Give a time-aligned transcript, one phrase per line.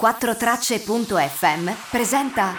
[0.00, 2.54] 4Tracce.fm presenta.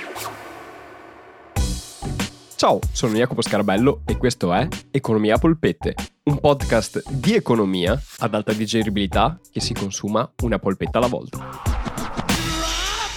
[2.55, 8.33] Ciao, sono Jacopo Scarabello e questo è Economia a Polpette, un podcast di economia ad
[8.33, 11.61] alta digeribilità che si consuma una polpetta alla volta.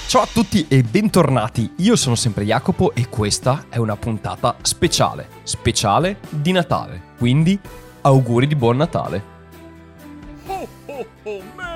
[0.08, 5.28] Ciao a tutti e bentornati, io sono sempre Jacopo e questa è una puntata speciale,
[5.44, 7.56] speciale di Natale, quindi
[8.00, 9.36] auguri di buon Natale.
[10.46, 11.67] Ho, ho, ho,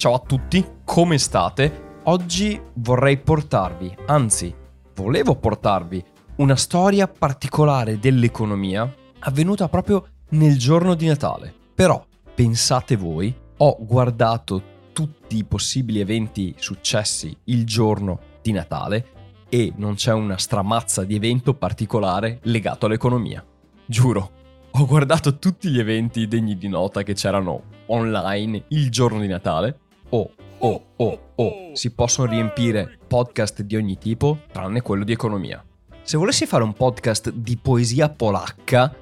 [0.00, 1.98] Ciao a tutti, come state?
[2.04, 4.50] Oggi vorrei portarvi, anzi,
[4.94, 6.02] volevo portarvi
[6.36, 11.52] una storia particolare dell'economia avvenuta proprio nel giorno di Natale.
[11.74, 12.02] Però,
[12.34, 14.62] pensate voi, ho guardato
[14.94, 19.06] tutti i possibili eventi successi il giorno di Natale
[19.50, 23.44] e non c'è una stramazza di evento particolare legato all'economia.
[23.84, 24.30] Giuro,
[24.70, 29.80] ho guardato tutti gli eventi degni di nota che c'erano online il giorno di Natale
[30.10, 35.64] oh, oh, oh, oh, si possono riempire podcast di ogni tipo tranne quello di economia.
[36.02, 38.94] Se volessi fare un podcast di poesia polacca,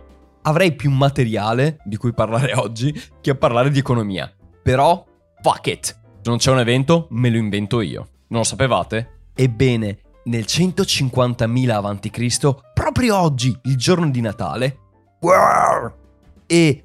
[0.42, 4.30] avrei più materiale di cui parlare oggi che a parlare di economia.
[4.62, 5.04] Però,
[5.40, 5.86] fuck it!
[6.20, 8.08] Se non c'è un evento, me lo invento io.
[8.28, 9.30] Non lo sapevate?
[9.34, 14.78] Ebbene, nel 150.000 a.C., proprio oggi, il giorno di Natale,
[16.46, 16.84] e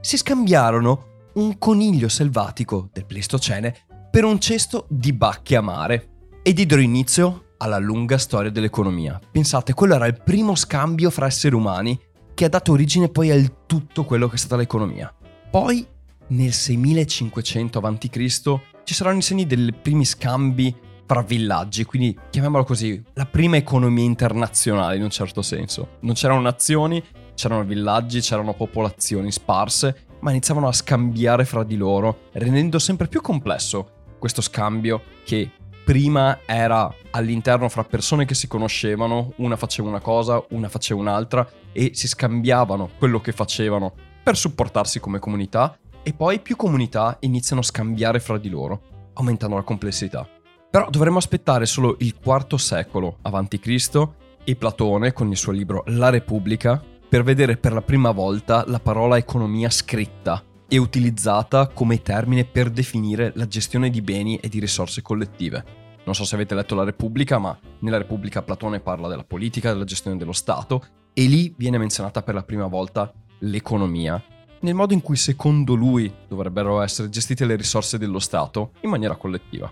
[0.00, 3.74] si scambiarono un coniglio selvatico del Pleistocene
[4.10, 6.08] per un cesto di bacche a mare
[6.42, 9.20] e diedero inizio alla lunga storia dell'economia.
[9.30, 11.98] Pensate, quello era il primo scambio fra esseri umani
[12.34, 15.14] che ha dato origine poi a tutto quello che è stata l'economia.
[15.50, 15.86] Poi,
[16.28, 20.74] nel 6500 a.C., ci saranno i segni dei primi scambi
[21.06, 25.98] fra villaggi, quindi chiamiamolo così, la prima economia internazionale in un certo senso.
[26.00, 27.02] Non c'erano nazioni,
[27.34, 33.20] c'erano villaggi, c'erano popolazioni sparse ma iniziavano a scambiare fra di loro, rendendo sempre più
[33.20, 35.50] complesso questo scambio che
[35.84, 41.48] prima era all'interno fra persone che si conoscevano, una faceva una cosa, una faceva un'altra
[41.72, 43.92] e si scambiavano quello che facevano
[44.22, 49.56] per supportarsi come comunità e poi più comunità iniziano a scambiare fra di loro, aumentando
[49.56, 50.28] la complessità.
[50.70, 54.08] Però dovremmo aspettare solo il IV secolo a.C.
[54.44, 56.80] e Platone con il suo libro La Repubblica
[57.10, 62.70] per vedere per la prima volta la parola economia scritta e utilizzata come termine per
[62.70, 65.64] definire la gestione di beni e di risorse collettive.
[66.04, 69.82] Non so se avete letto La Repubblica, ma nella Repubblica Platone parla della politica, della
[69.82, 74.22] gestione dello Stato e lì viene menzionata per la prima volta l'economia,
[74.60, 79.16] nel modo in cui secondo lui dovrebbero essere gestite le risorse dello Stato in maniera
[79.16, 79.68] collettiva.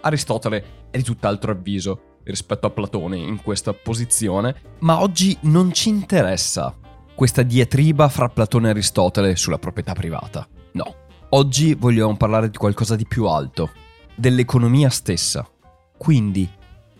[0.00, 5.88] Aristotele è di tutt'altro avviso rispetto a Platone in questa posizione, ma oggi non ci
[5.88, 6.74] interessa
[7.20, 10.48] questa diatriba fra Platone e Aristotele sulla proprietà privata.
[10.72, 10.94] No,
[11.28, 13.72] oggi vogliamo parlare di qualcosa di più alto,
[14.14, 15.46] dell'economia stessa.
[15.98, 16.50] Quindi,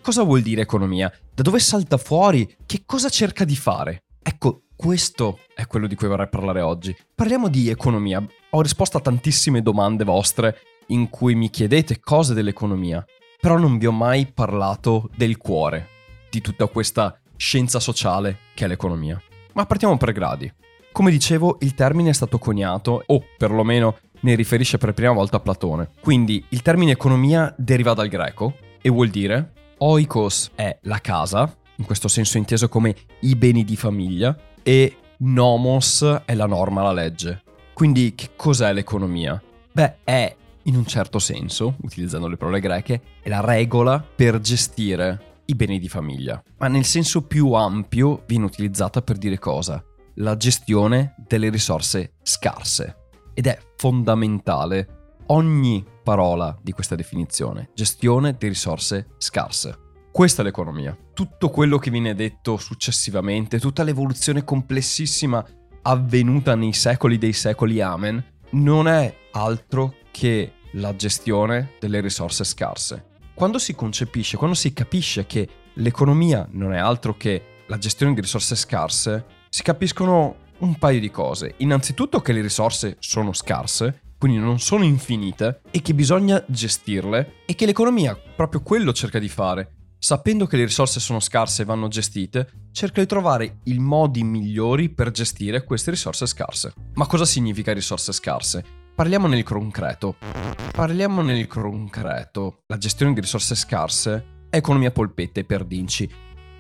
[0.03, 1.11] cosa vuol dire economia?
[1.35, 2.55] Da dove salta fuori?
[2.67, 4.03] Che cosa cerca di fare?
[4.23, 6.95] Ecco, questo è quello di cui vorrei parlare oggi.
[7.15, 8.23] Parliamo di economia.
[8.51, 10.59] Ho risposto a tantissime domande vostre
[10.89, 13.03] in cui mi chiedete cose dell'economia
[13.41, 15.89] però non vi ho mai parlato del cuore
[16.29, 19.19] di tutta questa scienza sociale che è l'economia.
[19.53, 20.53] Ma partiamo per gradi.
[20.93, 25.41] Come dicevo, il termine è stato coniato, o perlomeno ne riferisce per prima volta a
[25.41, 25.91] Platone.
[26.01, 31.85] Quindi il termine economia deriva dal greco e vuol dire oikos è la casa, in
[31.85, 37.43] questo senso inteso come i beni di famiglia, e nomos è la norma, la legge.
[37.73, 39.41] Quindi che cos'è l'economia?
[39.73, 45.29] Beh, è in un certo senso, utilizzando le parole greche, è la regola per gestire
[45.51, 46.43] i beni di famiglia.
[46.59, 49.85] Ma nel senso più ampio viene utilizzata per dire cosa?
[50.15, 52.97] La gestione delle risorse scarse.
[53.35, 59.79] Ed è fondamentale ogni parola di questa definizione, gestione di risorse scarse.
[60.13, 60.97] Questa è l'economia.
[61.13, 65.45] Tutto quello che viene detto successivamente, tutta l'evoluzione complessissima
[65.83, 73.10] avvenuta nei secoli dei secoli, amen, non è altro che la gestione delle risorse scarse.
[73.41, 78.21] Quando si concepisce, quando si capisce che l'economia non è altro che la gestione di
[78.21, 81.55] risorse scarse, si capiscono un paio di cose.
[81.57, 87.55] Innanzitutto che le risorse sono scarse, quindi non sono infinite, e che bisogna gestirle, e
[87.55, 89.95] che l'economia proprio quello cerca di fare.
[89.99, 94.91] Sapendo che le risorse sono scarse e vanno gestite, cerca di trovare i modi migliori
[94.91, 96.75] per gestire queste risorse scarse.
[96.93, 98.80] Ma cosa significa risorse scarse?
[99.01, 100.17] Parliamo nel concreto.
[100.73, 102.65] Parliamo nel concreto.
[102.67, 106.07] La gestione di risorse scarse è economia polpette per Dinci.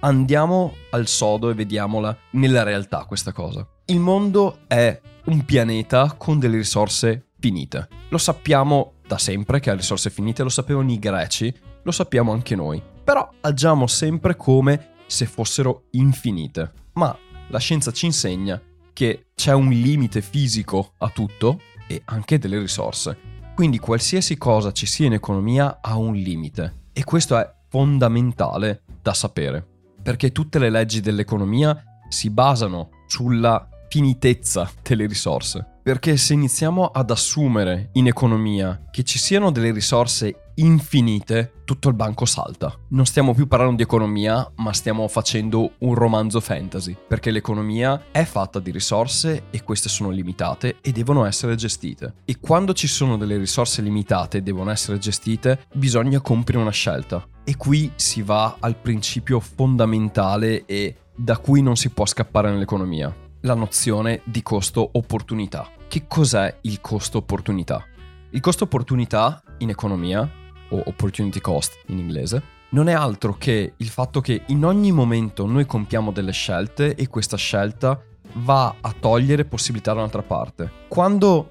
[0.01, 3.69] Andiamo al sodo e vediamola nella realtà questa cosa.
[3.85, 7.89] Il mondo è un pianeta con delle risorse finite.
[8.09, 12.57] Lo sappiamo da sempre che ha risorse finite, lo sapevano i greci, lo sappiamo anche
[12.57, 12.83] noi.
[13.05, 16.73] Però agiamo sempre come se fossero infinite.
[16.95, 17.15] Ma
[17.49, 18.59] la scienza ci insegna
[18.95, 21.61] che c'è un limite fisico a tutto
[21.91, 23.19] e anche delle risorse.
[23.57, 29.13] Quindi qualsiasi cosa ci sia in economia ha un limite e questo è fondamentale da
[29.13, 29.67] sapere,
[30.01, 35.67] perché tutte le leggi dell'economia si basano sulla finitezza delle risorse.
[35.83, 41.94] Perché se iniziamo ad assumere in economia che ci siano delle risorse infinite, tutto il
[41.94, 42.75] banco salta.
[42.88, 48.25] Non stiamo più parlando di economia, ma stiamo facendo un romanzo fantasy, perché l'economia è
[48.25, 52.14] fatta di risorse e queste sono limitate e devono essere gestite.
[52.25, 57.26] E quando ci sono delle risorse limitate e devono essere gestite, bisogna compiere una scelta.
[57.44, 63.14] E qui si va al principio fondamentale e da cui non si può scappare nell'economia
[63.43, 65.69] la nozione di costo-opportunità.
[65.88, 67.85] Che cos'è il costo-opportunità?
[68.31, 70.31] Il costo-opportunità in economia,
[70.70, 75.46] o opportunity cost in inglese, non è altro che il fatto che in ogni momento
[75.46, 78.00] noi compiamo delle scelte e questa scelta
[78.34, 80.70] va a togliere possibilità da un'altra parte.
[80.88, 81.50] Quando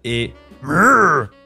[0.00, 0.32] e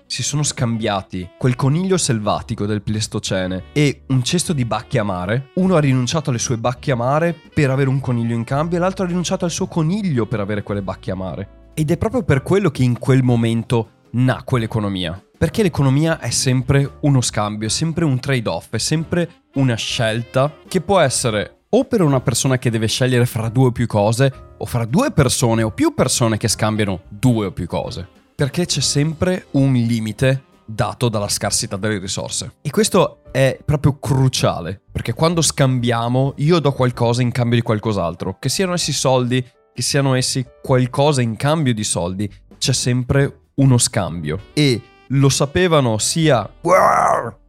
[0.07, 5.77] si sono scambiati quel coniglio selvatico del Pleistocene e un cesto di bacche amare, uno
[5.77, 9.09] ha rinunciato alle sue bacche amare per avere un coniglio in cambio e l'altro ha
[9.09, 11.71] rinunciato al suo coniglio per avere quelle bacche amare.
[11.75, 15.23] Ed è proprio per quello che in quel momento nacque l'economia.
[15.37, 20.81] Perché l'economia è sempre uno scambio, è sempre un trade-off, è sempre una scelta che
[20.81, 24.65] può essere o per una persona che deve scegliere fra due o più cose, o
[24.67, 29.47] fra due persone o più persone che scambiano due o più cose perché c'è sempre
[29.53, 32.55] un limite dato dalla scarsità delle risorse.
[32.63, 38.39] E questo è proprio cruciale, perché quando scambiamo io do qualcosa in cambio di qualcos'altro,
[38.41, 42.29] che siano essi soldi, che siano essi qualcosa in cambio di soldi,
[42.59, 44.39] c'è sempre uno scambio.
[44.53, 46.49] E lo sapevano sia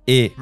[0.04, 0.34] e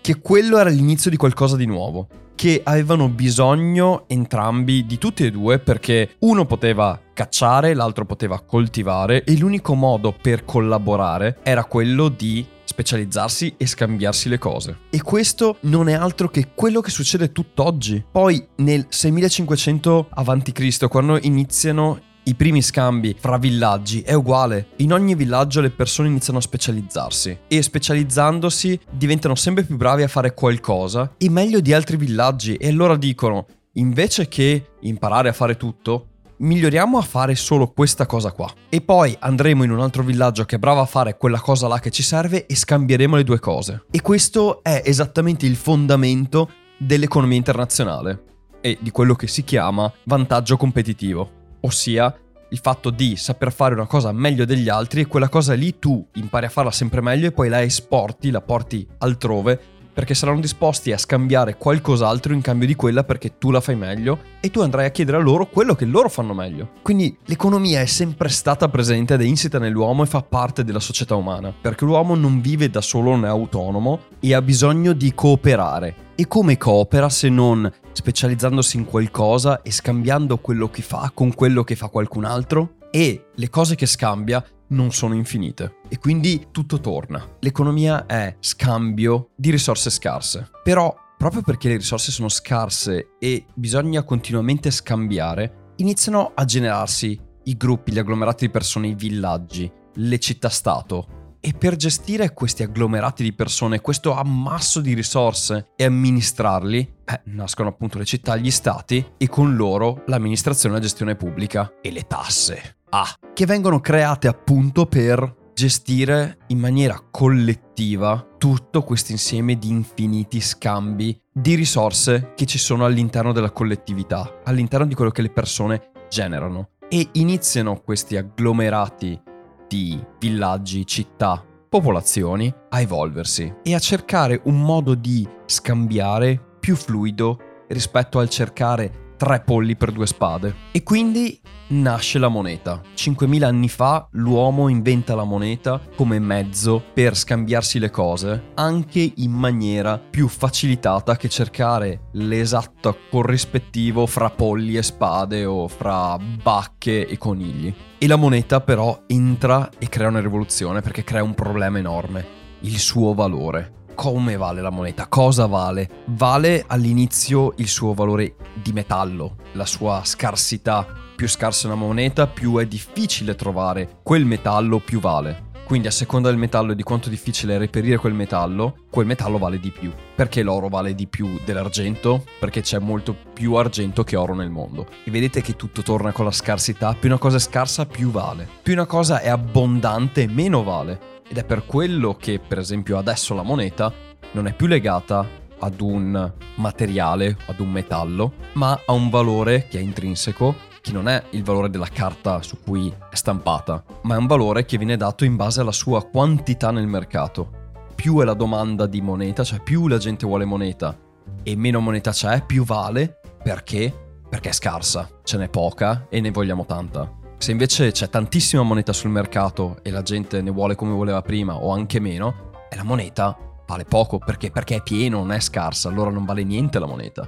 [0.00, 2.08] che quello era l'inizio di qualcosa di nuovo
[2.40, 9.24] che avevano bisogno entrambi di tutti e due perché uno poteva cacciare, l'altro poteva coltivare
[9.24, 14.78] e l'unico modo per collaborare era quello di specializzarsi e scambiarsi le cose.
[14.88, 18.02] E questo non è altro che quello che succede tutt'oggi.
[18.10, 24.68] Poi nel 6500 a.C., quando iniziano i primi scambi fra villaggi è uguale.
[24.76, 30.08] In ogni villaggio le persone iniziano a specializzarsi e specializzandosi diventano sempre più bravi a
[30.08, 35.56] fare qualcosa e meglio di altri villaggi e allora dicono invece che imparare a fare
[35.56, 36.06] tutto
[36.40, 38.52] miglioriamo a fare solo questa cosa qua.
[38.68, 41.78] E poi andremo in un altro villaggio che è bravo a fare quella cosa là
[41.78, 43.84] che ci serve e scambieremo le due cose.
[43.90, 48.24] E questo è esattamente il fondamento dell'economia internazionale
[48.60, 52.14] e di quello che si chiama vantaggio competitivo ossia
[52.52, 56.04] il fatto di saper fare una cosa meglio degli altri e quella cosa lì tu
[56.14, 60.92] impari a farla sempre meglio e poi la esporti, la porti altrove perché saranno disposti
[60.92, 64.86] a scambiare qualcos'altro in cambio di quella perché tu la fai meglio e tu andrai
[64.86, 66.70] a chiedere a loro quello che loro fanno meglio.
[66.82, 71.14] Quindi l'economia è sempre stata presente ed è insita nell'uomo e fa parte della società
[71.14, 76.08] umana, perché l'uomo non vive da solo, non è autonomo e ha bisogno di cooperare.
[76.14, 81.64] E come coopera se non specializzandosi in qualcosa e scambiando quello che fa con quello
[81.64, 82.74] che fa qualcun altro?
[82.90, 87.36] E le cose che scambia non sono infinite e quindi tutto torna.
[87.40, 90.50] L'economia è scambio di risorse scarse.
[90.62, 97.56] Però proprio perché le risorse sono scarse e bisogna continuamente scambiare, iniziano a generarsi i
[97.56, 101.18] gruppi, gli agglomerati di persone, i villaggi, le città-stato.
[101.42, 107.70] E per gestire questi agglomerati di persone, questo ammasso di risorse e amministrarli, eh, nascono
[107.70, 112.06] appunto le città, gli stati e con loro l'amministrazione e la gestione pubblica e le
[112.06, 112.79] tasse.
[112.92, 120.40] Ah, che vengono create appunto per gestire in maniera collettiva tutto questo insieme di infiniti
[120.40, 125.92] scambi di risorse che ci sono all'interno della collettività, all'interno di quello che le persone
[126.08, 126.70] generano.
[126.88, 129.20] E iniziano questi agglomerati
[129.68, 137.38] di villaggi, città, popolazioni a evolversi e a cercare un modo di scambiare più fluido
[137.68, 140.54] rispetto al cercare tre polli per due spade.
[140.72, 142.80] E quindi nasce la moneta.
[142.96, 149.30] 5.000 anni fa l'uomo inventa la moneta come mezzo per scambiarsi le cose, anche in
[149.30, 157.18] maniera più facilitata che cercare l'esatto corrispettivo fra polli e spade o fra bacche e
[157.18, 157.74] conigli.
[157.98, 162.26] E la moneta però entra e crea una rivoluzione perché crea un problema enorme,
[162.60, 165.08] il suo valore come vale la moneta?
[165.08, 166.04] Cosa vale?
[166.06, 170.86] Vale all'inizio il suo valore di metallo, la sua scarsità.
[171.14, 175.49] Più scarsa una moneta, più è difficile trovare quel metallo, più vale.
[175.70, 179.38] Quindi a seconda del metallo e di quanto difficile è reperire quel metallo, quel metallo
[179.38, 179.92] vale di più.
[180.16, 182.24] Perché l'oro vale di più dell'argento?
[182.40, 184.88] Perché c'è molto più argento che oro nel mondo.
[185.04, 186.96] E vedete che tutto torna con la scarsità.
[186.98, 188.48] Più una cosa è scarsa, più vale.
[188.60, 191.20] Più una cosa è abbondante, meno vale.
[191.28, 193.92] Ed è per quello che, per esempio, adesso la moneta
[194.32, 195.24] non è più legata
[195.60, 201.08] ad un materiale, ad un metallo, ma a un valore che è intrinseco che non
[201.08, 204.96] è il valore della carta su cui è stampata, ma è un valore che viene
[204.96, 207.58] dato in base alla sua quantità nel mercato.
[207.94, 210.96] Più è la domanda di moneta, cioè più la gente vuole moneta
[211.42, 213.92] e meno moneta c'è, più vale perché?
[214.28, 217.18] Perché è scarsa, ce n'è poca e ne vogliamo tanta.
[217.38, 221.56] Se invece c'è tantissima moneta sul mercato e la gente ne vuole come voleva prima
[221.56, 224.50] o anche meno, e la moneta vale poco perché?
[224.50, 227.26] Perché è pieno, non è scarsa, allora non vale niente la moneta.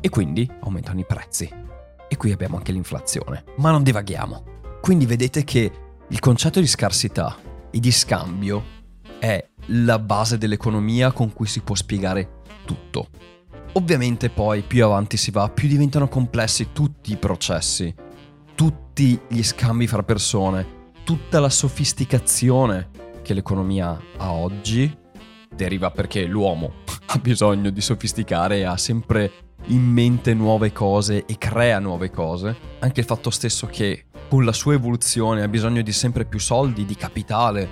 [0.00, 1.48] E quindi aumentano i prezzi.
[2.12, 3.42] E qui abbiamo anche l'inflazione.
[3.56, 4.44] Ma non divaghiamo.
[4.82, 5.72] Quindi vedete che
[6.06, 7.38] il concetto di scarsità
[7.70, 8.62] e di scambio
[9.18, 13.08] è la base dell'economia con cui si può spiegare tutto.
[13.72, 17.94] Ovviamente poi più avanti si va, più diventano complessi tutti i processi,
[18.54, 22.90] tutti gli scambi fra persone, tutta la sofisticazione
[23.22, 24.94] che l'economia ha oggi
[25.48, 26.81] deriva perché l'uomo
[27.14, 29.30] ha bisogno di sofisticare e ha sempre
[29.66, 32.56] in mente nuove cose e crea nuove cose.
[32.78, 36.86] Anche il fatto stesso che con la sua evoluzione ha bisogno di sempre più soldi,
[36.86, 37.68] di capitale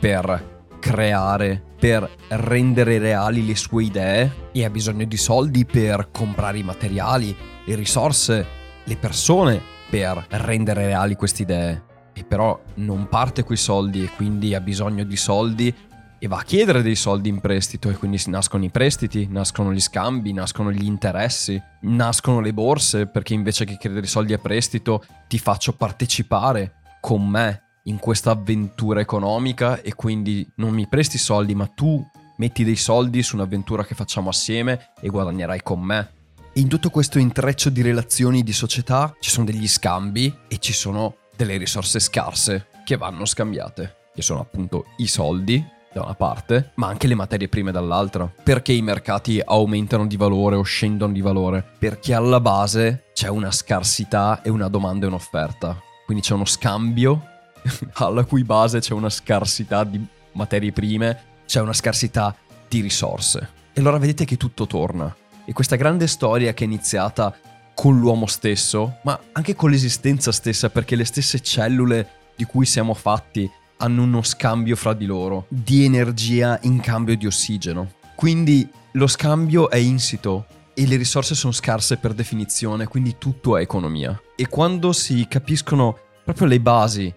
[0.00, 6.58] per creare, per rendere reali le sue idee e ha bisogno di soldi per comprare
[6.58, 8.46] i materiali, le risorse,
[8.84, 11.82] le persone per rendere reali queste idee.
[12.14, 15.74] E però non parte quei soldi e quindi ha bisogno di soldi
[16.18, 19.80] e va a chiedere dei soldi in prestito e quindi nascono i prestiti, nascono gli
[19.80, 25.38] scambi, nascono gli interessi, nascono le borse perché invece che chiedere soldi a prestito ti
[25.38, 31.66] faccio partecipare con me in questa avventura economica e quindi non mi presti soldi ma
[31.66, 32.04] tu
[32.36, 36.10] metti dei soldi su un'avventura che facciamo assieme e guadagnerai con me.
[36.52, 40.72] E in tutto questo intreccio di relazioni di società ci sono degli scambi e ci
[40.72, 46.72] sono delle risorse scarse che vanno scambiate, che sono appunto i soldi da una parte,
[46.74, 48.30] ma anche le materie prime dall'altra.
[48.42, 51.64] Perché i mercati aumentano di valore o scendono di valore?
[51.78, 55.80] Perché alla base c'è una scarsità e una domanda e un'offerta.
[56.04, 57.22] Quindi c'è uno scambio
[57.94, 62.34] alla cui base c'è una scarsità di materie prime, c'è una scarsità
[62.68, 63.56] di risorse.
[63.72, 65.14] E allora vedete che tutto torna.
[65.44, 67.34] E questa grande storia che è iniziata
[67.74, 72.92] con l'uomo stesso, ma anche con l'esistenza stessa, perché le stesse cellule di cui siamo
[72.92, 77.92] fatti hanno uno scambio fra di loro di energia in cambio di ossigeno.
[78.14, 83.62] Quindi lo scambio è insito e le risorse sono scarse per definizione, quindi tutto è
[83.62, 84.20] economia.
[84.36, 87.12] E quando si capiscono proprio le basi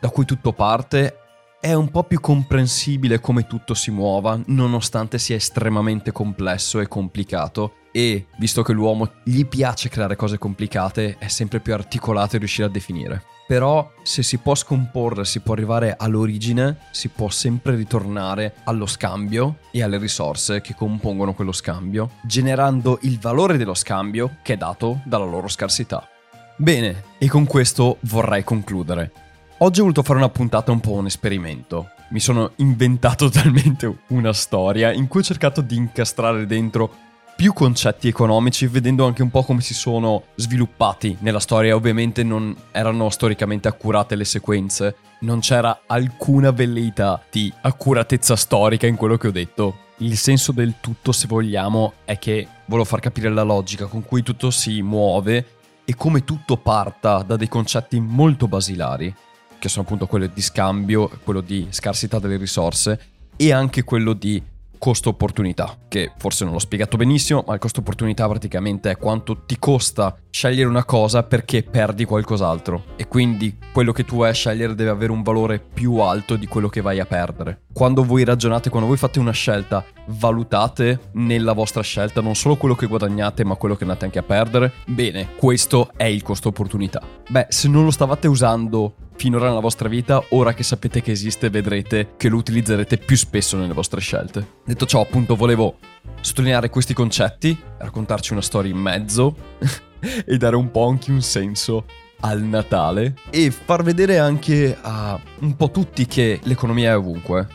[0.00, 1.16] da cui tutto parte,
[1.60, 7.72] è un po' più comprensibile come tutto si muova, nonostante sia estremamente complesso e complicato.
[7.98, 12.68] E visto che l'uomo gli piace creare cose complicate, è sempre più articolato e riuscire
[12.68, 13.24] a definire.
[13.44, 19.56] Però se si può scomporre, si può arrivare all'origine, si può sempre ritornare allo scambio
[19.72, 25.00] e alle risorse che compongono quello scambio, generando il valore dello scambio che è dato
[25.04, 26.08] dalla loro scarsità.
[26.56, 29.10] Bene, e con questo vorrei concludere.
[29.58, 31.88] Oggi ho voluto fare una puntata un po' un esperimento.
[32.10, 37.06] Mi sono inventato talmente una storia in cui ho cercato di incastrare dentro
[37.38, 41.76] più concetti economici, vedendo anche un po' come si sono sviluppati nella storia.
[41.76, 48.96] Ovviamente non erano storicamente accurate le sequenze, non c'era alcuna velleità di accuratezza storica in
[48.96, 49.76] quello che ho detto.
[49.98, 54.24] Il senso del tutto, se vogliamo, è che volevo far capire la logica con cui
[54.24, 55.46] tutto si muove
[55.84, 59.14] e come tutto parta da dei concetti molto basilari,
[59.60, 63.00] che sono appunto quello di scambio, quello di scarsità delle risorse
[63.36, 64.42] e anche quello di
[64.78, 69.44] costo opportunità, che forse non l'ho spiegato benissimo, ma il costo opportunità praticamente è quanto
[69.44, 74.34] ti costa scegliere una cosa perché perdi qualcos'altro e quindi quello che tu vai a
[74.34, 77.62] scegliere deve avere un valore più alto di quello che vai a perdere.
[77.72, 82.74] Quando voi ragionate, quando voi fate una scelta, valutate nella vostra scelta non solo quello
[82.74, 84.72] che guadagnate, ma quello che andate anche a perdere.
[84.86, 87.00] Bene, questo è il costo opportunità.
[87.28, 91.50] Beh, se non lo stavate usando finora nella vostra vita, ora che sapete che esiste
[91.50, 94.60] vedrete che lo utilizzerete più spesso nelle vostre scelte.
[94.64, 95.76] Detto ciò, appunto, volevo
[96.20, 99.34] sottolineare questi concetti, raccontarci una storia in mezzo
[100.24, 101.84] e dare un po' anche un senso
[102.20, 107.46] al Natale e far vedere anche a un po' tutti che l'economia è ovunque.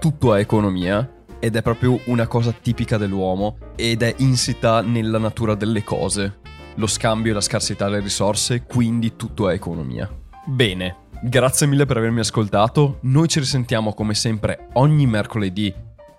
[0.00, 5.54] Tutto è economia ed è proprio una cosa tipica dell'uomo ed è insita nella natura
[5.54, 6.40] delle cose.
[6.76, 10.10] Lo scambio e la scarsità delle risorse, quindi tutto è economia.
[10.44, 12.98] Bene, grazie mille per avermi ascoltato.
[13.02, 15.72] Noi ci risentiamo come sempre ogni mercoledì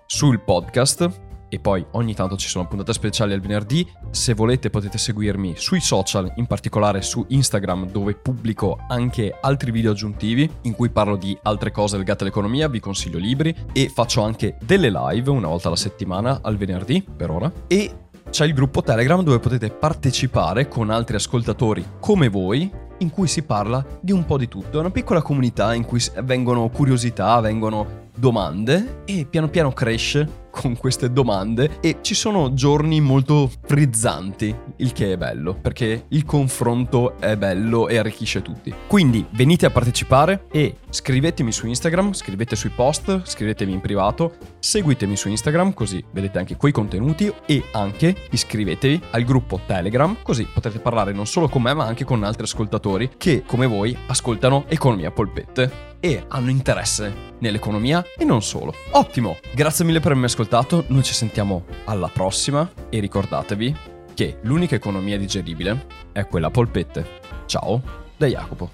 [0.06, 3.86] sul podcast e poi ogni tanto ci sono puntate speciali al venerdì.
[4.10, 9.92] Se volete potete seguirmi sui social, in particolare su Instagram dove pubblico anche altri video
[9.92, 14.56] aggiuntivi in cui parlo di altre cose legate all'economia, vi consiglio libri e faccio anche
[14.64, 17.98] delle live una volta alla settimana al venerdì per ora e
[18.30, 23.42] c'è il gruppo Telegram dove potete partecipare con altri ascoltatori come voi in cui si
[23.42, 24.78] parla di un po' di tutto.
[24.78, 30.76] È una piccola comunità in cui vengono curiosità, vengono domande e piano piano cresce con
[30.76, 37.18] queste domande e ci sono giorni molto frizzanti, il che è bello, perché il confronto
[37.18, 38.72] è bello e arricchisce tutti.
[38.86, 45.16] Quindi venite a partecipare e scrivetemi su Instagram, scrivete sui post, scrivetemi in privato, seguitemi
[45.16, 50.78] su Instagram così vedete anche quei contenuti e anche iscrivetevi al gruppo Telegram così potete
[50.78, 55.10] parlare non solo con me ma anche con altri ascoltatori che come voi ascoltano Economia
[55.10, 58.74] Polpette e hanno interesse nell'economia e non solo.
[58.90, 60.43] Ottimo, grazie mille per avermi ascoltato,
[60.88, 63.76] noi ci sentiamo alla prossima e ricordatevi
[64.14, 67.20] che l'unica economia digeribile è quella polpette.
[67.46, 67.82] Ciao,
[68.16, 68.70] da Jacopo.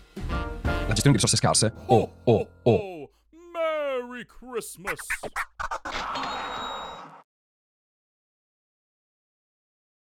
[0.62, 1.72] La gestione di risorse scarse?
[1.86, 3.10] Oh, oh, oh.
[3.52, 4.98] Merry Christmas!